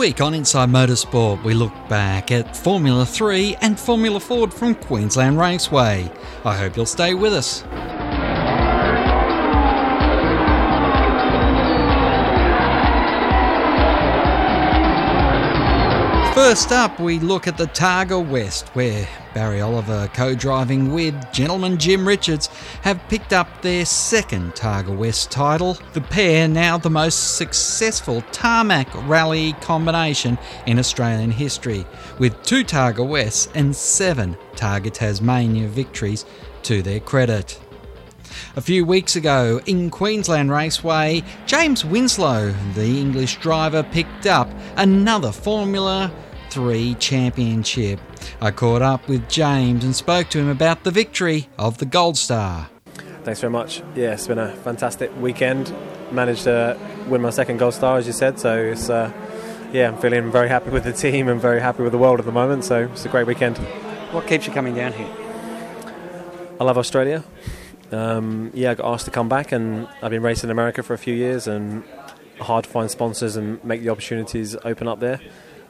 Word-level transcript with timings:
week 0.00 0.22
on 0.22 0.32
Inside 0.32 0.70
Motorsport, 0.70 1.44
we 1.44 1.52
look 1.52 1.74
back 1.90 2.30
at 2.30 2.56
Formula 2.56 3.04
3 3.04 3.56
and 3.60 3.78
Formula 3.78 4.18
Ford 4.18 4.50
from 4.50 4.74
Queensland 4.74 5.38
Raceway. 5.38 6.10
I 6.42 6.56
hope 6.56 6.74
you'll 6.74 6.86
stay 6.86 7.12
with 7.12 7.34
us. 7.34 7.64
First 16.50 16.72
up, 16.72 16.98
we 16.98 17.20
look 17.20 17.46
at 17.46 17.56
the 17.56 17.66
Targa 17.66 18.18
West, 18.28 18.70
where 18.70 19.06
Barry 19.34 19.60
Oliver, 19.60 20.10
co 20.12 20.34
driving 20.34 20.92
with 20.92 21.14
gentleman 21.32 21.78
Jim 21.78 22.04
Richards, 22.04 22.48
have 22.82 23.00
picked 23.08 23.32
up 23.32 23.62
their 23.62 23.84
second 23.84 24.54
Targa 24.56 24.96
West 24.96 25.30
title. 25.30 25.78
The 25.92 26.00
pair 26.00 26.48
now 26.48 26.76
the 26.76 26.90
most 26.90 27.36
successful 27.36 28.24
tarmac 28.32 28.88
rally 29.08 29.52
combination 29.60 30.36
in 30.66 30.80
Australian 30.80 31.30
history, 31.30 31.86
with 32.18 32.42
two 32.42 32.64
Targa 32.64 33.06
Wests 33.06 33.48
and 33.54 33.74
seven 33.76 34.36
Targa 34.56 34.92
Tasmania 34.92 35.68
victories 35.68 36.24
to 36.64 36.82
their 36.82 36.98
credit. 36.98 37.60
A 38.56 38.60
few 38.60 38.84
weeks 38.84 39.14
ago 39.14 39.60
in 39.66 39.88
Queensland 39.88 40.50
Raceway, 40.50 41.22
James 41.46 41.84
Winslow, 41.84 42.52
the 42.74 43.00
English 43.00 43.36
driver, 43.36 43.84
picked 43.84 44.26
up 44.26 44.50
another 44.76 45.30
Formula 45.30 46.10
3 46.50 46.94
championship. 46.96 48.00
I 48.40 48.50
caught 48.50 48.82
up 48.82 49.08
with 49.08 49.28
James 49.28 49.84
and 49.84 49.94
spoke 49.94 50.28
to 50.30 50.38
him 50.38 50.48
about 50.48 50.84
the 50.84 50.90
victory 50.90 51.48
of 51.58 51.78
the 51.78 51.86
Gold 51.86 52.18
Star. 52.18 52.68
Thanks 53.24 53.40
very 53.40 53.52
much. 53.52 53.82
Yeah, 53.94 54.12
it's 54.12 54.26
been 54.26 54.38
a 54.38 54.52
fantastic 54.56 55.10
weekend. 55.20 55.72
Managed 56.10 56.44
to 56.44 56.78
win 57.06 57.22
my 57.22 57.30
second 57.30 57.58
Gold 57.58 57.74
Star, 57.74 57.98
as 57.98 58.06
you 58.06 58.12
said. 58.12 58.40
So 58.40 58.56
it's 58.58 58.90
uh, 58.90 59.12
yeah, 59.72 59.88
I'm 59.88 59.98
feeling 59.98 60.30
very 60.32 60.48
happy 60.48 60.70
with 60.70 60.84
the 60.84 60.92
team 60.92 61.28
and 61.28 61.40
very 61.40 61.60
happy 61.60 61.82
with 61.82 61.92
the 61.92 61.98
world 61.98 62.18
at 62.18 62.26
the 62.26 62.32
moment. 62.32 62.64
So 62.64 62.88
it's 62.92 63.04
a 63.04 63.08
great 63.08 63.26
weekend. 63.26 63.58
What 64.12 64.26
keeps 64.26 64.46
you 64.46 64.52
coming 64.52 64.74
down 64.74 64.92
here? 64.92 65.08
I 66.58 66.64
love 66.64 66.76
Australia. 66.76 67.22
Um, 67.92 68.50
yeah, 68.54 68.72
I 68.72 68.74
got 68.74 68.92
asked 68.92 69.04
to 69.04 69.10
come 69.10 69.28
back, 69.28 69.52
and 69.52 69.88
I've 70.02 70.10
been 70.10 70.22
racing 70.22 70.48
in 70.48 70.52
America 70.52 70.82
for 70.82 70.94
a 70.94 70.98
few 70.98 71.14
years, 71.14 71.46
and 71.46 71.84
hard 72.40 72.64
to 72.64 72.70
find 72.70 72.90
sponsors 72.90 73.36
and 73.36 73.62
make 73.64 73.82
the 73.82 73.90
opportunities 73.90 74.56
open 74.64 74.88
up 74.88 75.00
there. 75.00 75.20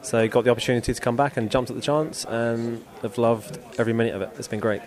So 0.02 0.26
got 0.28 0.44
the 0.44 0.50
opportunity 0.50 0.94
to 0.94 1.00
come 1.00 1.16
back 1.16 1.36
and 1.36 1.50
jumped 1.50 1.70
at 1.70 1.76
the 1.76 1.82
chance, 1.82 2.24
and 2.24 2.84
have 3.02 3.18
loved 3.18 3.58
every 3.78 3.92
minute 3.92 4.14
of 4.14 4.22
it. 4.22 4.30
It's 4.38 4.48
been 4.48 4.60
great. 4.60 4.80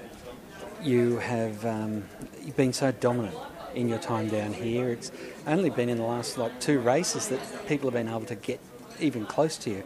You 0.81 1.17
have 1.20 1.66
um, 1.66 2.03
you've 2.42 2.58
been 2.58 2.73
so 2.73 2.92
dominant 2.92 3.36
in 3.75 3.88
your 3.88 4.00
time 4.00 4.28
down 4.28 4.53
here. 4.53 4.89
It's 4.89 5.11
only 5.47 5.70
been 5.70 5.89
in 5.89 5.97
the 5.97 6.03
last 6.03 6.38
like 6.38 6.59
two 6.59 6.80
races 6.80 7.30
that 7.30 7.39
people 7.67 7.89
have 7.89 7.94
been 7.94 8.09
able 8.09 8.25
to 8.25 8.36
get 8.36 8.59
even 9.00 9.25
close 9.25 9.58
to 9.59 9.70
you. 9.70 9.83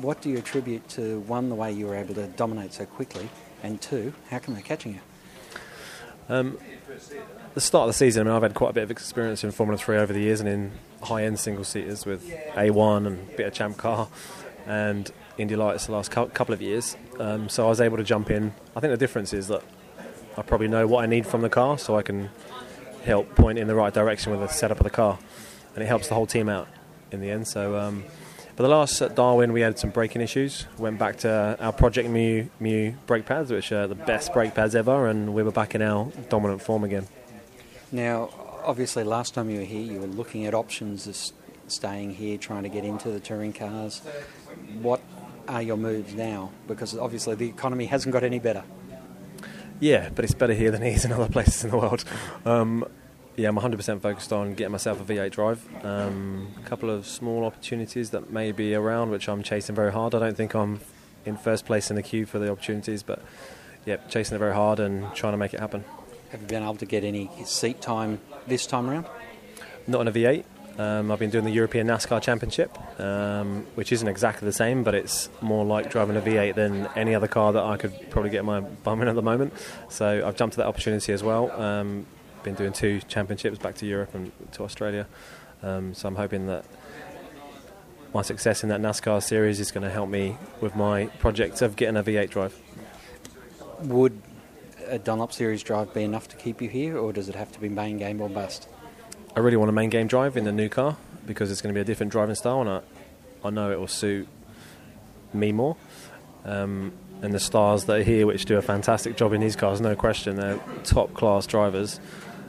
What 0.00 0.20
do 0.20 0.28
you 0.28 0.38
attribute 0.38 0.88
to 0.90 1.20
one 1.20 1.48
the 1.48 1.54
way 1.54 1.72
you 1.72 1.86
were 1.86 1.96
able 1.96 2.14
to 2.14 2.26
dominate 2.26 2.72
so 2.72 2.86
quickly, 2.86 3.28
and 3.62 3.80
two, 3.80 4.14
how 4.30 4.40
come 4.40 4.54
they're 4.54 4.62
catching 4.62 4.94
you? 4.94 5.00
Um, 6.28 6.58
the 7.54 7.60
start 7.60 7.82
of 7.82 7.88
the 7.90 7.98
season, 7.98 8.22
I 8.22 8.24
mean, 8.24 8.36
I've 8.36 8.42
had 8.42 8.54
quite 8.54 8.70
a 8.70 8.74
bit 8.74 8.82
of 8.82 8.90
experience 8.90 9.44
in 9.44 9.52
Formula 9.52 9.78
3 9.78 9.96
over 9.96 10.12
the 10.12 10.20
years 10.20 10.40
and 10.40 10.48
in 10.48 10.72
high 11.02 11.24
end 11.24 11.38
single 11.38 11.62
seaters 11.62 12.04
with 12.04 12.28
A1 12.54 13.06
and 13.06 13.30
a 13.32 13.36
bit 13.36 13.46
of 13.46 13.54
Champ 13.54 13.76
Car 13.76 14.08
and 14.66 15.10
Indy 15.38 15.56
Lights 15.56 15.86
the 15.86 15.92
last 15.92 16.10
couple 16.10 16.52
of 16.52 16.60
years. 16.60 16.96
Um, 17.18 17.48
so 17.48 17.66
I 17.66 17.68
was 17.68 17.80
able 17.80 17.96
to 17.96 18.04
jump 18.04 18.30
in. 18.30 18.52
I 18.74 18.80
think 18.80 18.90
the 18.92 18.96
difference 18.96 19.32
is 19.32 19.48
that 19.48 19.62
I 20.36 20.42
probably 20.42 20.68
know 20.68 20.86
what 20.86 21.02
I 21.02 21.06
need 21.06 21.26
from 21.26 21.42
the 21.42 21.48
car, 21.48 21.78
so 21.78 21.96
I 21.96 22.02
can 22.02 22.30
help 23.04 23.34
point 23.34 23.58
in 23.58 23.68
the 23.68 23.74
right 23.74 23.94
direction 23.94 24.32
with 24.32 24.40
the 24.40 24.48
setup 24.48 24.80
of 24.80 24.84
the 24.84 24.90
car, 24.90 25.18
and 25.74 25.82
it 25.82 25.86
helps 25.86 26.08
the 26.08 26.14
whole 26.14 26.26
team 26.26 26.48
out 26.48 26.68
in 27.10 27.20
the 27.20 27.30
end. 27.30 27.48
So, 27.48 27.78
um, 27.78 28.04
but 28.56 28.64
the 28.64 28.68
last 28.68 29.00
at 29.00 29.14
Darwin, 29.14 29.52
we 29.52 29.60
had 29.60 29.78
some 29.78 29.90
braking 29.90 30.22
issues. 30.22 30.66
Went 30.78 30.98
back 30.98 31.18
to 31.18 31.56
our 31.60 31.72
Project 31.72 32.08
Mu 32.08 32.46
Mu 32.58 32.92
brake 33.06 33.26
pads, 33.26 33.50
which 33.50 33.72
are 33.72 33.86
the 33.86 33.94
best 33.94 34.32
brake 34.32 34.54
pads 34.54 34.74
ever, 34.74 35.06
and 35.06 35.34
we 35.34 35.42
were 35.42 35.52
back 35.52 35.74
in 35.74 35.82
our 35.82 36.10
dominant 36.28 36.62
form 36.62 36.84
again. 36.84 37.06
Now, 37.92 38.30
obviously, 38.64 39.04
last 39.04 39.34
time 39.34 39.48
you 39.48 39.60
were 39.60 39.64
here, 39.64 39.80
you 39.80 40.00
were 40.00 40.06
looking 40.06 40.44
at 40.46 40.54
options 40.54 41.06
of 41.06 41.16
staying 41.70 42.14
here, 42.14 42.36
trying 42.38 42.64
to 42.64 42.68
get 42.68 42.84
into 42.84 43.10
the 43.10 43.20
touring 43.20 43.52
cars 43.52 44.02
what 44.80 45.00
are 45.48 45.62
your 45.62 45.76
moves 45.76 46.14
now? 46.14 46.50
Because 46.66 46.96
obviously 46.96 47.34
the 47.34 47.48
economy 47.48 47.86
hasn't 47.86 48.12
got 48.12 48.22
any 48.24 48.38
better. 48.38 48.64
Yeah, 49.80 50.08
but 50.14 50.24
it's 50.24 50.34
better 50.34 50.54
here 50.54 50.70
than 50.70 50.82
it 50.82 50.94
is 50.94 51.04
in 51.04 51.12
other 51.12 51.28
places 51.32 51.64
in 51.64 51.70
the 51.70 51.76
world. 51.76 52.04
Um, 52.44 52.84
yeah, 53.36 53.50
I'm 53.50 53.56
100% 53.56 54.00
focused 54.00 54.32
on 54.32 54.54
getting 54.54 54.72
myself 54.72 55.00
a 55.00 55.04
V8 55.04 55.30
drive. 55.30 55.84
Um, 55.84 56.48
a 56.58 56.66
couple 56.66 56.88
of 56.88 57.06
small 57.06 57.44
opportunities 57.44 58.10
that 58.10 58.30
may 58.30 58.50
be 58.52 58.74
around, 58.74 59.10
which 59.10 59.28
I'm 59.28 59.42
chasing 59.42 59.74
very 59.74 59.92
hard. 59.92 60.14
I 60.14 60.18
don't 60.18 60.36
think 60.36 60.54
I'm 60.54 60.80
in 61.26 61.36
first 61.36 61.66
place 61.66 61.90
in 61.90 61.96
the 61.96 62.02
queue 62.02 62.24
for 62.24 62.38
the 62.38 62.50
opportunities, 62.50 63.02
but 63.02 63.22
yeah, 63.84 63.96
chasing 64.08 64.36
it 64.36 64.38
very 64.38 64.54
hard 64.54 64.80
and 64.80 65.12
trying 65.14 65.34
to 65.34 65.36
make 65.36 65.52
it 65.52 65.60
happen. 65.60 65.84
Have 66.30 66.40
you 66.40 66.46
been 66.46 66.62
able 66.62 66.76
to 66.76 66.86
get 66.86 67.04
any 67.04 67.30
seat 67.44 67.80
time 67.82 68.20
this 68.46 68.66
time 68.66 68.88
around? 68.88 69.06
Not 69.86 70.00
in 70.00 70.08
a 70.08 70.12
V8. 70.12 70.44
Um, 70.78 71.10
I've 71.10 71.18
been 71.18 71.30
doing 71.30 71.44
the 71.44 71.50
European 71.50 71.86
NASCAR 71.86 72.20
Championship, 72.20 72.76
um, 73.00 73.66
which 73.76 73.92
isn't 73.92 74.08
exactly 74.08 74.44
the 74.44 74.52
same, 74.52 74.84
but 74.84 74.94
it's 74.94 75.30
more 75.40 75.64
like 75.64 75.90
driving 75.90 76.16
a 76.16 76.20
V8 76.20 76.54
than 76.54 76.88
any 76.94 77.14
other 77.14 77.28
car 77.28 77.52
that 77.54 77.64
I 77.64 77.76
could 77.78 78.10
probably 78.10 78.30
get 78.30 78.44
my 78.44 78.60
bum 78.84 79.00
in 79.00 79.08
at 79.08 79.14
the 79.14 79.22
moment. 79.22 79.54
So 79.88 80.26
I've 80.26 80.36
jumped 80.36 80.54
to 80.54 80.58
that 80.58 80.66
opportunity 80.66 81.12
as 81.12 81.22
well. 81.22 81.50
Um, 81.52 82.06
been 82.42 82.54
doing 82.54 82.72
two 82.72 83.00
championships 83.08 83.58
back 83.58 83.74
to 83.76 83.86
Europe 83.86 84.14
and 84.14 84.32
to 84.52 84.64
Australia. 84.64 85.06
Um, 85.62 85.94
so 85.94 86.08
I'm 86.08 86.16
hoping 86.16 86.46
that 86.46 86.64
my 88.12 88.22
success 88.22 88.62
in 88.62 88.68
that 88.68 88.80
NASCAR 88.80 89.22
series 89.22 89.60
is 89.60 89.72
going 89.72 89.84
to 89.84 89.90
help 89.90 90.08
me 90.08 90.36
with 90.60 90.76
my 90.76 91.06
project 91.18 91.62
of 91.62 91.76
getting 91.76 91.96
a 91.96 92.02
V8 92.02 92.30
drive. 92.30 92.58
Would 93.80 94.20
a 94.86 94.98
Dunlop 94.98 95.32
Series 95.32 95.62
drive 95.62 95.92
be 95.92 96.02
enough 96.02 96.28
to 96.28 96.36
keep 96.36 96.62
you 96.62 96.68
here, 96.68 96.96
or 96.96 97.12
does 97.12 97.28
it 97.28 97.34
have 97.34 97.50
to 97.52 97.60
be 97.60 97.68
main 97.68 97.98
game 97.98 98.20
or 98.20 98.28
bust? 98.28 98.68
I 99.36 99.40
really 99.40 99.58
want 99.58 99.68
a 99.68 99.72
main 99.72 99.90
game 99.90 100.06
drive 100.06 100.38
in 100.38 100.44
the 100.44 100.52
new 100.52 100.70
car 100.70 100.96
because 101.26 101.50
it's 101.50 101.60
going 101.60 101.74
to 101.74 101.76
be 101.76 101.82
a 101.82 101.84
different 101.84 102.10
driving 102.10 102.34
style, 102.34 102.62
and 102.62 102.70
I, 102.70 102.80
I 103.44 103.50
know 103.50 103.70
it 103.70 103.78
will 103.78 103.86
suit 103.86 104.26
me 105.34 105.52
more. 105.52 105.76
Um, 106.46 106.92
and 107.20 107.34
the 107.34 107.38
stars 107.38 107.84
that 107.84 108.00
are 108.00 108.02
here, 108.02 108.26
which 108.26 108.46
do 108.46 108.56
a 108.56 108.62
fantastic 108.62 109.14
job 109.18 109.34
in 109.34 109.42
these 109.42 109.54
cars, 109.54 109.78
no 109.78 109.94
question, 109.94 110.36
they're 110.36 110.58
top 110.84 111.12
class 111.12 111.46
drivers. 111.46 112.00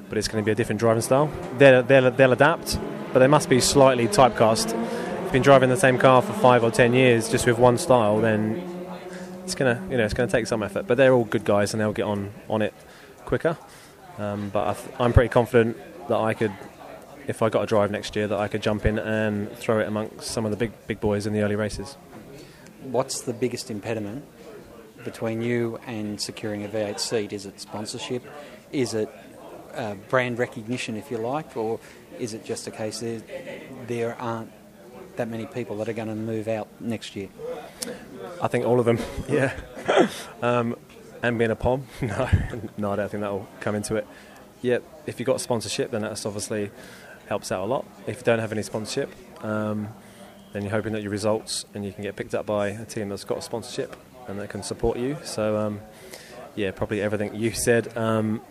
But 0.08 0.18
it's 0.18 0.30
going 0.30 0.42
to 0.42 0.46
be 0.46 0.54
a 0.54 0.56
different 0.56 0.80
driving 0.80 1.02
style. 1.02 1.30
They'll, 1.58 1.84
they'll, 1.84 2.10
they'll 2.10 2.32
adapt, 2.32 2.80
but 3.12 3.20
they 3.20 3.28
must 3.28 3.50
be 3.50 3.60
slightly 3.60 4.08
typecast. 4.08 4.68
If 4.68 5.24
you've 5.24 5.32
been 5.34 5.42
driving 5.42 5.70
the 5.70 5.76
same 5.76 5.98
car 5.98 6.22
for 6.22 6.32
five 6.32 6.64
or 6.64 6.72
ten 6.72 6.94
years 6.94 7.28
just 7.28 7.46
with 7.46 7.58
one 7.58 7.78
style, 7.78 8.22
then 8.22 8.64
it's 9.44 9.56
gonna 9.56 9.86
you 9.92 9.98
know 9.98 10.06
it's 10.06 10.14
gonna 10.14 10.32
take 10.32 10.48
some 10.48 10.64
effort. 10.64 10.88
But 10.88 10.96
they're 10.96 11.14
all 11.14 11.26
good 11.26 11.44
guys, 11.44 11.74
and 11.74 11.82
they'll 11.82 11.92
get 11.92 12.06
on 12.06 12.32
on 12.50 12.62
it 12.62 12.74
quicker. 13.26 13.58
Um, 14.18 14.50
but 14.54 14.78
I 14.98 15.04
am 15.04 15.12
pretty 15.12 15.30
confident 15.30 15.76
that 16.08 16.18
I 16.18 16.34
could 16.34 16.54
if 17.28 17.42
I 17.42 17.50
got 17.50 17.64
a 17.64 17.66
drive 17.66 17.92
next 17.92 18.16
year 18.16 18.28
that 18.28 18.40
I 18.40 18.48
could 18.48 18.62
jump 18.62 18.86
in 18.86 18.98
and 18.98 19.52
throw 19.58 19.80
it 19.80 19.88
amongst 19.88 20.32
some 20.32 20.46
of 20.46 20.52
the 20.52 20.58
big 20.58 20.72
big 20.88 21.00
boys 21.00 21.28
in 21.28 21.34
the 21.34 21.42
early 21.42 21.56
races. 21.56 21.98
What's 22.84 23.22
the 23.22 23.34
biggest 23.34 23.70
impediment 23.70 24.26
between 25.04 25.42
you 25.42 25.80
and 25.86 26.20
securing 26.20 26.64
a 26.64 26.68
V8 26.68 27.00
seat? 27.00 27.34
Is 27.34 27.46
it 27.46 27.60
sponsorship? 27.60 28.24
Is 28.72 28.94
it 28.94 29.10
uh, 29.74 29.96
brand 30.10 30.40
recognition, 30.40 30.98
if 30.98 31.12
you 31.12 31.18
like, 31.18 31.56
or 31.56 31.80
is 32.20 32.34
it 32.34 32.44
just 32.44 32.68
a 32.68 32.72
case 32.72 33.00
that 33.00 33.24
there 33.88 34.16
aren't 34.20 34.52
that 35.18 35.28
many 35.28 35.46
people 35.46 35.78
that 35.78 35.90
are 35.90 35.94
going 35.94 36.08
to 36.08 36.16
move 36.16 36.48
out 36.48 36.68
next 36.80 37.16
year? 37.16 37.30
I 38.42 38.48
think 38.48 38.66
all 38.66 38.80
of 38.80 38.86
them, 38.86 39.00
yeah. 39.30 39.54
um, 40.42 40.76
and 41.22 41.38
being 41.38 41.52
a 41.52 41.56
pom, 41.56 41.86
no, 42.02 42.30
no, 42.78 42.92
I 42.92 42.96
don't 42.96 43.10
think 43.10 43.22
that 43.22 43.32
will 43.32 43.48
come 43.60 43.76
into 43.76 43.96
it. 43.96 44.08
Yeah, 44.62 44.80
if 45.06 45.20
you've 45.20 45.28
got 45.28 45.40
sponsorship, 45.42 45.92
then 45.92 46.02
that's 46.02 46.26
obviously 46.26 46.72
helps 47.28 47.52
out 47.52 47.64
a 47.64 47.66
lot. 47.66 47.86
If 48.08 48.18
you 48.18 48.24
don't 48.24 48.40
have 48.40 48.52
any 48.52 48.64
sponsorship, 48.64 49.14
um, 49.44 49.90
then 50.54 50.64
you're 50.64 50.72
hoping 50.72 50.94
that 50.94 51.02
your 51.02 51.12
results 51.12 51.66
and 51.74 51.86
you 51.86 51.92
can 51.92 52.04
get 52.04 52.16
picked 52.16 52.34
up 52.34 52.46
by 52.46 52.70
a 52.70 52.86
team 52.86 53.10
that's 53.10 53.24
got 53.24 53.38
a 53.40 53.42
sponsorship 53.42 53.96
and 54.28 54.40
that 54.40 54.50
can 54.50 54.64
support 54.64 54.98
you. 54.98 55.18
So, 55.24 55.58
um, 55.58 55.82
yeah, 56.56 56.72
probably 56.72 57.02
everything 57.02 57.36
you 57.36 57.52
said. 57.54 57.96
Um, 57.98 58.42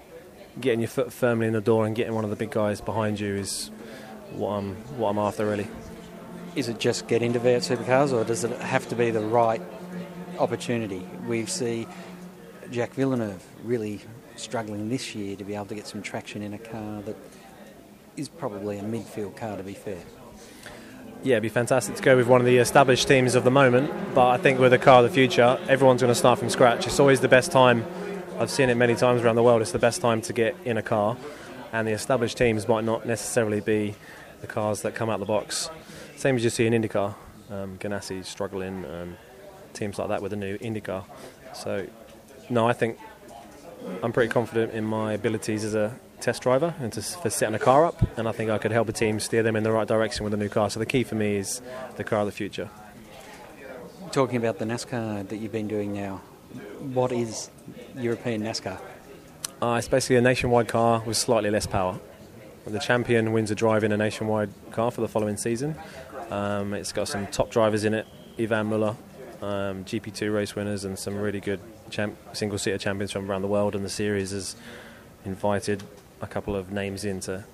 getting 0.61 0.81
your 0.81 0.89
foot 0.89 1.13
firmly 1.13 1.47
in 1.47 1.53
the 1.53 1.61
door 1.61 1.87
and 1.87 1.95
getting 1.95 2.15
one 2.15 2.25
of 2.25 2.31
the 2.31 2.37
big 2.37 2.51
guys 2.51 2.81
behind 2.81 3.21
you 3.21 3.35
is 3.35 3.71
what 4.33 4.51
I'm 4.51 4.75
what 4.99 5.11
I'm 5.11 5.19
after 5.19 5.47
really. 5.47 5.69
Is 6.55 6.69
it 6.69 6.79
just 6.79 7.07
get 7.07 7.21
into 7.23 7.39
V8 7.39 7.77
supercars, 7.77 8.15
or 8.15 8.25
does 8.25 8.43
it 8.43 8.51
have 8.63 8.89
to 8.89 8.95
be 8.95 9.11
the 9.11 9.21
right 9.21 9.61
opportunity? 10.39 11.07
We 11.27 11.45
see 11.45 11.87
Jacques 12.71 12.95
Villeneuve 12.95 13.45
really 13.63 14.01
struggling 14.37 14.89
this 14.89 15.15
year 15.15 15.37
to 15.37 15.45
be 15.45 15.55
able 15.55 15.67
to 15.67 15.75
get 15.75 15.87
some 15.87 16.01
traction 16.01 16.41
in 16.41 16.55
a 16.55 16.59
car 16.59 17.03
that 17.03 17.17
is 18.17 18.29
probably 18.29 18.79
a 18.79 18.83
midfield 18.83 19.37
car, 19.37 19.57
to 19.57 19.63
be 19.63 19.75
fair. 19.75 20.03
Yeah, 21.23 21.35
it'd 21.35 21.43
be 21.43 21.49
fantastic 21.49 21.97
to 21.97 22.03
go 22.03 22.17
with 22.17 22.27
one 22.27 22.41
of 22.41 22.47
the 22.47 22.59
established 22.59 23.09
teams 23.09 23.35
of 23.35 23.45
the 23.45 23.51
moment, 23.51 23.91
but 24.15 24.29
I 24.29 24.37
think 24.37 24.61
with 24.61 24.73
a 24.73 24.79
car 24.79 25.03
of 25.03 25.11
the 25.11 25.15
future, 25.15 25.59
everyone's 25.69 26.01
going 26.01 26.11
to 26.11 26.19
start 26.19 26.39
from 26.39 26.51
scratch. 26.51 26.87
It's 26.87 27.01
always 27.01 27.21
the 27.21 27.29
best 27.29 27.51
time. 27.51 27.85
I've 28.39 28.51
seen 28.51 28.69
it 28.69 28.77
many 28.77 28.95
times 28.95 29.23
around 29.23 29.37
the 29.37 29.43
world. 29.43 29.63
It's 29.63 29.73
the 29.73 29.79
best 29.79 30.01
time 30.01 30.21
to 30.23 30.33
get 30.33 30.55
in 30.65 30.77
a 30.77 30.83
car, 30.83 31.17
and 31.73 31.89
the 31.89 31.93
established 31.93 32.37
teams 32.37 32.69
might 32.69 32.85
not 32.85 33.07
necessarily 33.07 33.61
be 33.61 33.95
the 34.41 34.47
cars 34.47 34.83
that 34.83 34.95
come 34.95 35.09
out 35.09 35.15
of 35.15 35.21
the 35.21 35.27
box. 35.27 35.71
Same 36.17 36.37
as 36.37 36.45
you 36.45 36.51
see 36.51 36.67
in 36.67 36.73
IndyCar. 36.73 37.15
Um, 37.51 37.79
Ganassi 37.79 38.25
struggling, 38.25 38.85
and 38.85 39.17
teams 39.73 39.99
like 39.99 40.09
that 40.09 40.23
with 40.23 40.33
a 40.33 40.37
new 40.37 40.59
IndyCar. 40.59 41.05
So, 41.55 41.87
no, 42.51 42.69
I 42.69 42.73
think 42.73 42.99
I'm 44.03 44.13
pretty 44.13 44.31
confident 44.31 44.73
in 44.73 44.85
my 44.85 45.13
abilities 45.13 45.65
as 45.65 45.75
a 45.75 45.99
test 46.21 46.43
driver 46.43 46.75
and 46.81 46.93
to, 46.93 47.03
for 47.03 47.31
setting 47.31 47.55
a 47.55 47.59
car 47.59 47.85
up, 47.85 48.19
and 48.19 48.29
I 48.29 48.33
think 48.33 48.51
I 48.51 48.59
could 48.59 48.73
help 48.73 48.89
a 48.89 48.93
team 48.93 49.21
steer 49.21 49.43
them 49.43 49.57
in 49.57 49.63
the 49.63 49.73
right 49.73 49.87
direction 49.87 50.25
with 50.25 50.35
a 50.35 50.37
new 50.37 50.49
car. 50.49 50.71
So 50.71 50.81
the 50.81 50.87
key 50.87 51.05
for 51.05 51.15
me 51.15 51.37
is 51.37 51.61
the 51.97 52.05
car 52.05 52.21
of 52.21 52.27
the 52.27 52.33
future. 52.33 52.71
Talking 54.13 54.37
about 54.37 54.59
the 54.59 54.65
NASCAR 54.65 55.29
that 55.29 55.37
you've 55.37 55.53
been 55.53 55.69
doing 55.69 55.93
now, 55.93 56.23
what 56.81 57.13
is 57.13 57.51
European 57.97 58.43
NASCAR? 58.43 58.81
Uh, 59.61 59.77
it's 59.79 59.89
basically 59.89 60.17
a 60.17 60.21
nationwide 60.21 60.69
car 60.69 61.03
with 61.07 61.17
slightly 61.17 61.51
less 61.51 61.67
power. 61.67 61.99
The 62.67 62.79
champion 62.79 63.33
wins 63.33 63.51
a 63.51 63.55
drive 63.55 63.85
in 63.85 63.93
a 63.93 63.97
nationwide 63.97 64.51
car 64.73 64.91
for 64.91 65.01
the 65.01 65.09
following 65.09 65.37
season. 65.37 65.77
Um, 66.31 66.75
it's 66.75 66.93
got 66.93 67.09
some 67.09 67.27
top 67.29 67.51
drivers 67.51 67.85
in 67.85 67.95
it 67.95 68.07
Yvan 68.39 68.67
Muller, 68.67 68.97
um, 69.41 69.85
GP2 69.85 70.35
race 70.35 70.55
winners, 70.55 70.85
and 70.85 70.99
some 70.99 71.17
really 71.17 71.41
good 71.41 71.61
champ- 71.91 72.19
single 72.33 72.59
seater 72.59 72.79
champions 72.79 73.13
from 73.13 73.31
around 73.31 73.43
the 73.43 73.49
world. 73.49 73.75
And 73.75 73.85
the 73.85 73.89
series 73.89 74.33
has 74.33 74.57
invited 75.25 75.83
a 76.21 76.27
couple 76.27 76.57
of 76.57 76.73
names 76.73 77.05
in 77.05 77.21
to 77.21 77.45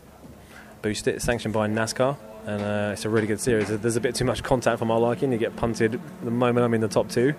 boost 0.83 1.07
it. 1.09 1.17
It's 1.17 1.25
sanctioned 1.25 1.55
by 1.55 1.69
NASCAR, 1.69 2.17
and 2.47 2.63
uh, 2.63 2.91
it's 2.93 3.05
a 3.05 3.09
really 3.09 3.27
good 3.27 3.41
series. 3.41 3.69
There's 3.69 3.97
a 3.97 4.01
bit 4.01 4.15
too 4.15 4.25
much 4.25 4.43
contact 4.43 4.79
for 4.79 4.85
my 4.85 4.97
liking. 4.97 5.33
You 5.33 5.39
get 5.39 5.57
punted 5.57 6.01
the 6.23 6.31
moment 6.31 6.65
I'm 6.65 6.75
in 6.75 6.81
the 6.81 6.89
top 6.89 7.09
two. 7.09 7.35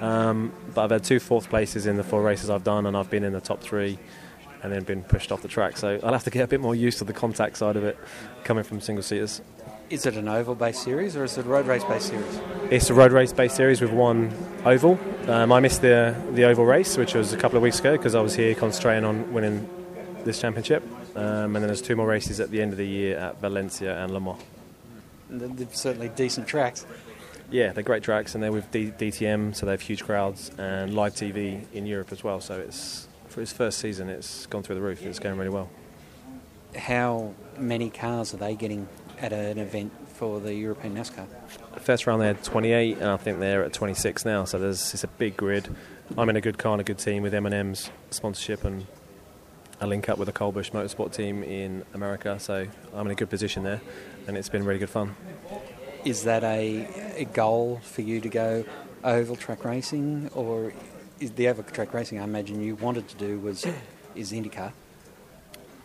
Um, 0.00 0.52
but 0.74 0.84
I've 0.84 0.90
had 0.90 1.04
two 1.04 1.20
fourth 1.20 1.48
places 1.48 1.86
in 1.86 1.96
the 1.96 2.04
four 2.04 2.22
races 2.22 2.50
I've 2.50 2.64
done, 2.64 2.86
and 2.86 2.96
I've 2.96 3.10
been 3.10 3.24
in 3.24 3.32
the 3.32 3.40
top 3.40 3.60
three 3.60 3.98
and 4.62 4.72
then 4.72 4.82
been 4.84 5.02
pushed 5.02 5.30
off 5.32 5.42
the 5.42 5.48
track. 5.48 5.76
So 5.76 6.00
I'll 6.02 6.12
have 6.12 6.24
to 6.24 6.30
get 6.30 6.42
a 6.42 6.48
bit 6.48 6.60
more 6.60 6.74
used 6.74 6.98
to 6.98 7.04
the 7.04 7.12
contact 7.12 7.56
side 7.56 7.76
of 7.76 7.84
it 7.84 7.98
coming 8.44 8.64
from 8.64 8.80
single 8.80 9.02
seaters. 9.02 9.40
Is 9.90 10.06
it 10.06 10.14
an 10.14 10.26
oval 10.26 10.56
based 10.56 10.82
series 10.82 11.14
or 11.14 11.22
is 11.22 11.38
it 11.38 11.46
a 11.46 11.48
road 11.48 11.66
race 11.66 11.84
based 11.84 12.08
series? 12.08 12.40
It's 12.70 12.90
a 12.90 12.94
road 12.94 13.12
race 13.12 13.32
based 13.32 13.54
series 13.54 13.80
with 13.80 13.92
one 13.92 14.32
oval. 14.64 14.98
Um, 15.28 15.52
I 15.52 15.60
missed 15.60 15.82
the 15.82 16.16
the 16.32 16.44
oval 16.44 16.64
race, 16.64 16.96
which 16.96 17.14
was 17.14 17.32
a 17.32 17.36
couple 17.36 17.56
of 17.56 17.62
weeks 17.62 17.78
ago, 17.78 17.92
because 17.92 18.16
I 18.16 18.20
was 18.20 18.34
here 18.34 18.56
concentrating 18.56 19.04
on 19.04 19.32
winning 19.32 19.68
this 20.26 20.40
championship. 20.40 20.82
Um, 21.16 21.24
and 21.24 21.56
then 21.56 21.68
there's 21.68 21.80
two 21.80 21.96
more 21.96 22.06
races 22.06 22.40
at 22.40 22.50
the 22.50 22.60
end 22.60 22.72
of 22.72 22.78
the 22.78 22.86
year 22.86 23.16
at 23.16 23.40
Valencia 23.40 24.02
and 24.02 24.12
Le 24.12 24.20
Mans. 24.20 24.42
They're 25.30 25.66
certainly 25.72 26.10
decent 26.10 26.46
tracks. 26.46 26.84
Yeah, 27.50 27.72
they're 27.72 27.84
great 27.84 28.02
tracks, 28.02 28.34
and 28.34 28.42
they're 28.42 28.52
with 28.52 28.70
D- 28.70 28.92
DTM, 28.98 29.54
so 29.54 29.66
they 29.66 29.72
have 29.72 29.80
huge 29.80 30.04
crowds 30.04 30.50
and 30.58 30.94
live 30.94 31.14
TV 31.14 31.64
in 31.72 31.86
Europe 31.86 32.12
as 32.12 32.22
well. 32.22 32.40
So 32.40 32.58
it's 32.58 33.08
for 33.28 33.40
its 33.40 33.52
first 33.52 33.78
season, 33.78 34.08
it's 34.08 34.46
gone 34.46 34.62
through 34.62 34.74
the 34.74 34.80
roof. 34.80 35.02
It's 35.02 35.18
going 35.18 35.36
really 35.36 35.50
well. 35.50 35.70
How 36.76 37.34
many 37.56 37.88
cars 37.88 38.34
are 38.34 38.36
they 38.36 38.54
getting 38.54 38.88
at 39.20 39.32
an 39.32 39.58
event 39.58 39.92
for 40.08 40.40
the 40.40 40.54
European 40.54 40.96
NASCAR? 40.96 41.26
First 41.78 42.06
round 42.06 42.20
they 42.20 42.26
had 42.26 42.42
28, 42.42 42.98
and 42.98 43.06
I 43.06 43.16
think 43.16 43.38
they're 43.38 43.64
at 43.64 43.72
26 43.72 44.24
now. 44.24 44.44
So 44.44 44.58
there's 44.58 44.92
it's 44.92 45.04
a 45.04 45.08
big 45.08 45.36
grid. 45.36 45.68
I'm 46.18 46.28
in 46.28 46.36
a 46.36 46.40
good 46.40 46.58
car 46.58 46.72
and 46.72 46.80
a 46.80 46.84
good 46.84 46.98
team 46.98 47.22
with 47.22 47.34
M&M's 47.34 47.90
sponsorship 48.10 48.64
and 48.64 48.86
a 49.80 49.86
link 49.86 50.08
up 50.08 50.18
with 50.18 50.26
the 50.26 50.32
Colbush 50.32 50.70
Motorsport 50.70 51.12
team 51.12 51.42
in 51.42 51.84
America. 51.94 52.38
So 52.40 52.66
I'm 52.94 53.06
in 53.06 53.12
a 53.12 53.14
good 53.14 53.30
position 53.30 53.62
there, 53.62 53.80
and 54.26 54.36
it's 54.36 54.48
been 54.48 54.64
really 54.64 54.78
good 54.78 54.90
fun. 54.90 55.14
Is 56.04 56.24
that 56.24 56.44
a, 56.44 56.86
a 57.16 57.24
goal 57.24 57.80
for 57.82 58.02
you 58.02 58.20
to 58.20 58.28
go 58.28 58.64
oval 59.04 59.36
track 59.36 59.64
racing, 59.64 60.30
or 60.34 60.72
is 61.20 61.32
the 61.32 61.48
oval 61.48 61.64
track 61.64 61.92
racing 61.92 62.20
I 62.20 62.24
imagine 62.24 62.62
you 62.62 62.76
wanted 62.76 63.08
to 63.08 63.16
do 63.16 63.38
was 63.38 63.66
is 64.14 64.32
IndyCar? 64.32 64.72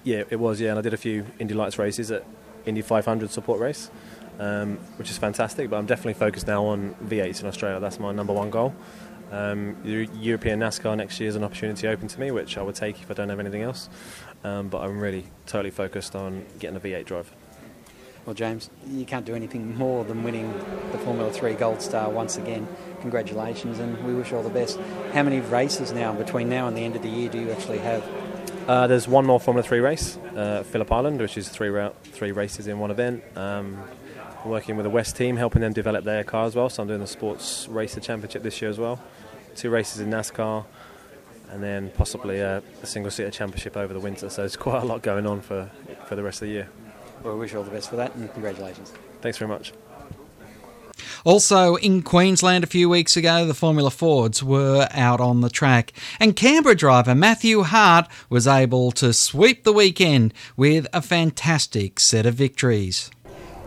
Yeah, 0.03 0.23
it 0.29 0.39
was. 0.39 0.59
Yeah, 0.59 0.71
and 0.71 0.79
I 0.79 0.81
did 0.81 0.93
a 0.93 0.97
few 0.97 1.25
Indy 1.39 1.53
Lights 1.53 1.77
races 1.77 2.11
at 2.11 2.25
Indy 2.65 2.81
500 2.81 3.29
support 3.29 3.59
race, 3.59 3.91
um, 4.39 4.77
which 4.97 5.09
is 5.11 5.17
fantastic. 5.17 5.69
But 5.69 5.77
I'm 5.77 5.85
definitely 5.85 6.15
focused 6.15 6.47
now 6.47 6.65
on 6.65 6.95
V8s 7.05 7.41
in 7.41 7.47
Australia. 7.47 7.79
That's 7.79 7.99
my 7.99 8.11
number 8.11 8.33
one 8.33 8.49
goal. 8.49 8.73
Um, 9.31 9.77
European 9.83 10.59
NASCAR 10.59 10.95
next 10.97 11.19
year 11.19 11.29
is 11.29 11.35
an 11.35 11.43
opportunity 11.43 11.87
open 11.87 12.07
to 12.09 12.19
me, 12.19 12.31
which 12.31 12.57
I 12.57 12.61
would 12.61 12.75
take 12.75 13.01
if 13.01 13.09
I 13.09 13.13
don't 13.13 13.29
have 13.29 13.39
anything 13.39 13.61
else. 13.61 13.89
Um, 14.43 14.67
but 14.67 14.81
I'm 14.81 14.99
really 14.99 15.25
totally 15.45 15.71
focused 15.71 16.15
on 16.15 16.45
getting 16.59 16.75
a 16.75 16.79
V8 16.79 17.05
drive. 17.05 17.31
Well, 18.25 18.35
James, 18.35 18.69
you 18.87 19.05
can't 19.05 19.25
do 19.25 19.33
anything 19.33 19.75
more 19.75 20.03
than 20.03 20.23
winning 20.23 20.51
the 20.91 20.97
Formula 20.99 21.31
3 21.31 21.53
Gold 21.53 21.81
Star 21.81 22.09
once 22.09 22.37
again. 22.37 22.67
Congratulations, 22.99 23.79
and 23.79 24.03
we 24.05 24.13
wish 24.13 24.29
you 24.29 24.37
all 24.37 24.43
the 24.43 24.49
best. 24.49 24.79
How 25.13 25.23
many 25.23 25.39
races 25.39 25.91
now, 25.91 26.13
between 26.13 26.47
now 26.47 26.67
and 26.67 26.77
the 26.77 26.81
end 26.81 26.95
of 26.95 27.01
the 27.01 27.09
year, 27.09 27.29
do 27.29 27.39
you 27.39 27.49
actually 27.51 27.79
have? 27.79 28.07
Uh, 28.67 28.85
there's 28.85 29.07
one 29.07 29.25
more 29.25 29.39
Formula 29.39 29.67
3 29.67 29.79
race, 29.79 30.17
uh, 30.35 30.61
Phillip 30.63 30.91
Island, 30.91 31.19
which 31.19 31.35
is 31.35 31.49
three, 31.49 31.69
ra- 31.69 31.93
three 32.03 32.31
races 32.31 32.67
in 32.67 32.77
one 32.77 32.91
event. 32.91 33.23
Um, 33.35 33.81
working 34.45 34.75
with 34.75 34.83
the 34.83 34.89
West 34.89 35.15
team, 35.15 35.37
helping 35.37 35.61
them 35.61 35.73
develop 35.73 36.03
their 36.03 36.23
car 36.23 36.45
as 36.45 36.55
well. 36.55 36.69
So 36.69 36.83
I'm 36.83 36.87
doing 36.87 36.99
the 36.99 37.07
Sports 37.07 37.67
Racer 37.69 37.99
Championship 37.99 38.43
this 38.43 38.61
year 38.61 38.69
as 38.69 38.77
well. 38.77 38.99
Two 39.55 39.69
races 39.69 39.99
in 39.99 40.09
NASCAR, 40.09 40.65
and 41.49 41.61
then 41.61 41.91
possibly 41.91 42.39
a, 42.39 42.63
a 42.81 42.85
single 42.85 43.11
seater 43.11 43.31
championship 43.31 43.75
over 43.75 43.93
the 43.93 43.99
winter. 43.99 44.29
So 44.29 44.43
it's 44.43 44.55
quite 44.55 44.81
a 44.81 44.85
lot 44.85 45.01
going 45.01 45.27
on 45.27 45.41
for, 45.41 45.69
for 46.05 46.15
the 46.15 46.23
rest 46.23 46.41
of 46.41 46.47
the 46.47 46.53
year. 46.53 46.69
Well, 47.23 47.33
we 47.33 47.41
wish 47.41 47.51
you 47.51 47.59
all 47.59 47.63
the 47.63 47.71
best 47.71 47.89
for 47.89 47.97
that 47.97 48.15
and 48.15 48.31
congratulations. 48.33 48.93
Thanks 49.21 49.37
very 49.37 49.49
much. 49.49 49.73
Also, 51.23 51.75
in 51.75 52.01
Queensland 52.01 52.63
a 52.63 52.67
few 52.67 52.89
weeks 52.89 53.15
ago, 53.15 53.45
the 53.45 53.53
Formula 53.53 53.91
Fords 53.91 54.43
were 54.43 54.87
out 54.91 55.19
on 55.19 55.41
the 55.41 55.49
track, 55.49 55.93
and 56.19 56.35
Canberra 56.35 56.75
driver 56.75 57.13
Matthew 57.13 57.61
Hart 57.61 58.07
was 58.29 58.47
able 58.47 58.91
to 58.93 59.13
sweep 59.13 59.63
the 59.63 59.73
weekend 59.73 60.33
with 60.57 60.87
a 60.93 61.01
fantastic 61.01 61.99
set 61.99 62.25
of 62.25 62.33
victories. 62.33 63.11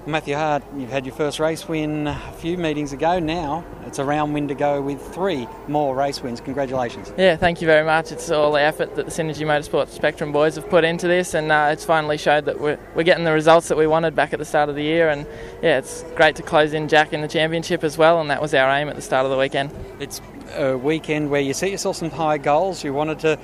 Matthew 0.06 0.34
Hart, 0.34 0.62
you've 0.76 0.90
had 0.90 1.06
your 1.06 1.14
first 1.14 1.40
race 1.40 1.66
win 1.66 2.08
a 2.08 2.32
few 2.36 2.58
meetings 2.58 2.92
ago. 2.92 3.18
Now 3.18 3.64
it's 3.86 3.98
a 3.98 4.04
round 4.04 4.34
win 4.34 4.48
to 4.48 4.54
go 4.54 4.82
with 4.82 5.00
three 5.14 5.48
more 5.66 5.96
race 5.96 6.22
wins. 6.22 6.42
Congratulations. 6.42 7.10
Yeah, 7.16 7.36
thank 7.36 7.62
you 7.62 7.66
very 7.66 7.86
much. 7.86 8.12
It's 8.12 8.30
all 8.30 8.52
the 8.52 8.60
effort 8.60 8.96
that 8.96 9.06
the 9.06 9.10
Synergy 9.10 9.46
Motorsport 9.46 9.88
Spectrum 9.88 10.30
boys 10.30 10.56
have 10.56 10.68
put 10.68 10.84
into 10.84 11.08
this, 11.08 11.32
and 11.32 11.50
uh, 11.50 11.70
it's 11.72 11.86
finally 11.86 12.18
showed 12.18 12.44
that 12.44 12.60
we're, 12.60 12.78
we're 12.94 13.02
getting 13.02 13.24
the 13.24 13.32
results 13.32 13.68
that 13.68 13.78
we 13.78 13.86
wanted 13.86 14.14
back 14.14 14.34
at 14.34 14.38
the 14.38 14.44
start 14.44 14.68
of 14.68 14.74
the 14.74 14.82
year. 14.82 15.08
And 15.08 15.26
yeah, 15.62 15.78
it's 15.78 16.02
great 16.16 16.36
to 16.36 16.42
close 16.42 16.74
in 16.74 16.88
Jack 16.88 17.14
in 17.14 17.22
the 17.22 17.28
championship 17.28 17.82
as 17.82 17.96
well, 17.96 18.20
and 18.20 18.28
that 18.28 18.42
was 18.42 18.52
our 18.52 18.70
aim 18.70 18.90
at 18.90 18.96
the 18.96 19.02
start 19.02 19.24
of 19.24 19.30
the 19.30 19.38
weekend. 19.38 19.70
It's 20.00 20.20
a 20.52 20.76
weekend 20.76 21.30
where 21.30 21.40
you 21.40 21.54
set 21.54 21.70
yourself 21.70 21.96
some 21.96 22.10
high 22.10 22.36
goals. 22.36 22.84
You 22.84 22.92
wanted 22.92 23.20
to 23.20 23.38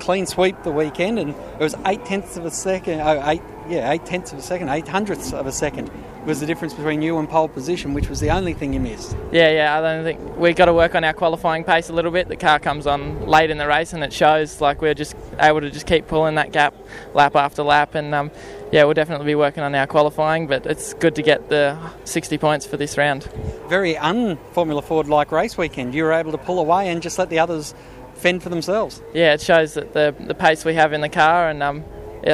clean 0.00 0.24
sweep 0.24 0.62
the 0.62 0.72
weekend, 0.72 1.18
and 1.18 1.30
it 1.30 1.60
was 1.60 1.74
eight 1.84 2.06
tenths 2.06 2.38
of 2.38 2.46
a 2.46 2.50
second. 2.50 3.00
Oh, 3.00 3.22
eight, 3.28 3.42
yeah, 3.68 3.90
eight 3.90 4.04
tenths 4.04 4.32
of 4.32 4.38
a 4.38 4.42
second, 4.42 4.68
eight 4.68 4.88
hundredths 4.88 5.32
of 5.32 5.46
a 5.46 5.52
second 5.52 5.90
was 6.24 6.40
the 6.40 6.46
difference 6.46 6.74
between 6.74 7.00
you 7.00 7.18
and 7.18 7.28
pole 7.28 7.48
position, 7.48 7.94
which 7.94 8.08
was 8.08 8.20
the 8.20 8.30
only 8.30 8.52
thing 8.52 8.72
you 8.74 8.80
missed. 8.80 9.16
Yeah, 9.32 9.50
yeah. 9.50 9.78
I 9.78 9.80
don't 9.80 10.04
think 10.04 10.36
we've 10.36 10.56
got 10.56 10.66
to 10.66 10.74
work 10.74 10.94
on 10.94 11.04
our 11.04 11.12
qualifying 11.12 11.64
pace 11.64 11.88
a 11.88 11.92
little 11.92 12.10
bit. 12.10 12.28
The 12.28 12.36
car 12.36 12.58
comes 12.58 12.86
on 12.86 13.26
late 13.26 13.50
in 13.50 13.58
the 13.58 13.66
race, 13.66 13.92
and 13.92 14.04
it 14.04 14.12
shows. 14.12 14.60
Like 14.60 14.80
we're 14.80 14.94
just 14.94 15.14
able 15.40 15.60
to 15.60 15.70
just 15.70 15.86
keep 15.86 16.06
pulling 16.06 16.34
that 16.36 16.52
gap, 16.52 16.74
lap 17.14 17.36
after 17.36 17.62
lap, 17.62 17.94
and 17.94 18.14
um, 18.14 18.30
yeah, 18.72 18.84
we'll 18.84 18.94
definitely 18.94 19.26
be 19.26 19.34
working 19.34 19.62
on 19.62 19.74
our 19.74 19.86
qualifying. 19.86 20.46
But 20.46 20.66
it's 20.66 20.94
good 20.94 21.14
to 21.16 21.22
get 21.22 21.48
the 21.48 21.78
60 22.04 22.38
points 22.38 22.66
for 22.66 22.76
this 22.76 22.96
round. 22.98 23.24
Very 23.68 23.96
un-Formula 23.96 24.82
Ford-like 24.82 25.32
race 25.32 25.56
weekend. 25.56 25.94
You 25.94 26.04
were 26.04 26.12
able 26.12 26.32
to 26.32 26.38
pull 26.38 26.58
away 26.58 26.88
and 26.88 27.02
just 27.02 27.18
let 27.18 27.30
the 27.30 27.38
others 27.38 27.74
fend 28.14 28.42
for 28.42 28.48
themselves. 28.48 29.02
Yeah, 29.14 29.34
it 29.34 29.40
shows 29.40 29.74
that 29.74 29.92
the 29.92 30.14
the 30.18 30.34
pace 30.34 30.64
we 30.64 30.74
have 30.74 30.92
in 30.92 31.00
the 31.00 31.08
car, 31.08 31.48
and 31.48 31.62
um, 31.62 31.84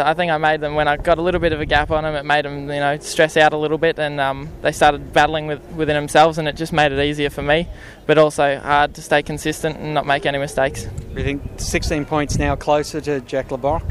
I 0.03 0.15
think 0.15 0.33
I 0.33 0.39
made 0.39 0.61
them 0.61 0.75
when 0.75 0.89
I 0.89 0.97
got 0.97 1.19
a 1.19 1.23
little 1.23 1.41
bit 1.41 1.53
of 1.53 1.61
a 1.61 1.67
gap 1.67 1.91
on 1.91 2.05
them. 2.05 2.15
It 2.15 2.25
made 2.25 2.45
them, 2.45 2.63
you 2.63 2.81
know, 2.81 2.99
stress 2.99 3.37
out 3.37 3.53
a 3.53 3.57
little 3.57 3.79
bit, 3.79 3.99
and 3.99 4.21
um, 4.21 4.49
they 4.63 4.73
started 4.73 5.13
battling 5.13 5.47
with, 5.47 5.63
within 5.73 5.95
themselves, 5.95 6.39
and 6.39 6.49
it 6.49 6.57
just 6.57 6.73
made 6.73 6.93
it 6.93 7.05
easier 7.05 7.31
for 7.31 7.43
me, 7.43 7.69
but 8.07 8.19
also 8.19 8.59
hard 8.59 8.95
to 8.95 9.03
stay 9.03 9.23
consistent 9.23 9.77
and 9.77 9.95
not 9.95 10.07
make 10.07 10.27
any 10.27 10.39
mistakes. 10.39 10.87
We 11.15 11.23
think 11.23 11.43
16 11.59 12.07
points 12.07 12.39
now 12.39 12.57
closer 12.57 13.01
to 13.03 13.21
Jack 13.21 13.51
Le 13.51 13.59
Brocq. 13.59 13.83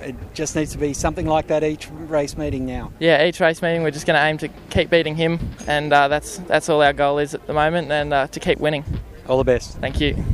It 0.00 0.16
just 0.32 0.56
needs 0.56 0.72
to 0.72 0.78
be 0.78 0.94
something 0.94 1.26
like 1.26 1.48
that 1.48 1.62
each 1.62 1.88
race 1.90 2.36
meeting 2.36 2.64
now. 2.64 2.92
Yeah, 2.98 3.26
each 3.26 3.40
race 3.40 3.60
meeting 3.60 3.82
we're 3.82 3.90
just 3.90 4.06
going 4.06 4.18
to 4.18 4.24
aim 4.24 4.38
to 4.38 4.48
keep 4.70 4.90
beating 4.90 5.16
him, 5.16 5.38
and 5.66 5.92
uh, 5.92 6.08
that's 6.08 6.38
that's 6.38 6.68
all 6.68 6.82
our 6.82 6.92
goal 6.92 7.18
is 7.18 7.34
at 7.34 7.46
the 7.46 7.52
moment, 7.52 7.90
and 7.90 8.14
uh, 8.14 8.26
to 8.28 8.40
keep 8.40 8.58
winning. 8.58 8.84
All 9.28 9.38
the 9.38 9.44
best. 9.44 9.76
Thank 9.78 10.00
you. 10.00 10.24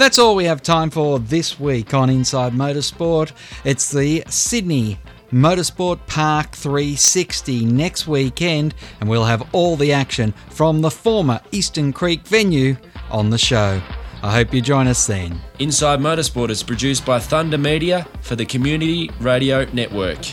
That's 0.00 0.18
all 0.18 0.34
we 0.34 0.46
have 0.46 0.62
time 0.62 0.88
for 0.88 1.18
this 1.18 1.60
week 1.60 1.92
on 1.92 2.08
Inside 2.08 2.54
Motorsport. 2.54 3.32
It's 3.66 3.92
the 3.92 4.24
Sydney 4.30 4.98
Motorsport 5.30 6.06
Park 6.06 6.52
360 6.52 7.66
next 7.66 8.08
weekend, 8.08 8.74
and 9.00 9.10
we'll 9.10 9.26
have 9.26 9.46
all 9.54 9.76
the 9.76 9.92
action 9.92 10.32
from 10.48 10.80
the 10.80 10.90
former 10.90 11.38
Eastern 11.52 11.92
Creek 11.92 12.22
venue 12.26 12.78
on 13.10 13.28
the 13.28 13.36
show. 13.36 13.82
I 14.22 14.32
hope 14.32 14.54
you 14.54 14.62
join 14.62 14.86
us 14.86 15.06
then. 15.06 15.38
Inside 15.58 16.00
Motorsport 16.00 16.48
is 16.48 16.62
produced 16.62 17.04
by 17.04 17.18
Thunder 17.18 17.58
Media 17.58 18.08
for 18.22 18.36
the 18.36 18.46
Community 18.46 19.10
Radio 19.20 19.66
Network. 19.74 20.24